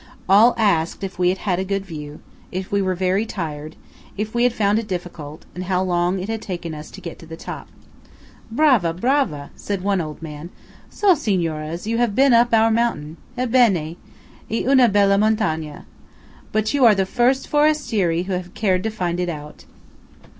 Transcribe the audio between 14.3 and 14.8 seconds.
E